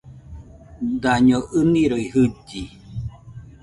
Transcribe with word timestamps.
Daño 1.01 1.39
ɨnɨroi 1.59 2.05
jɨlli 2.11 2.61